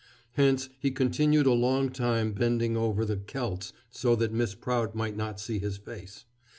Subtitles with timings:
[0.31, 5.15] Hence, he continued a long time bending over the "celts" so that Miss Prout might
[5.15, 6.25] not see his face.